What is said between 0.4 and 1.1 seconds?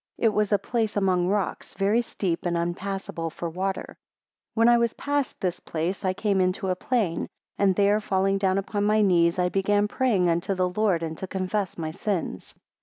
a place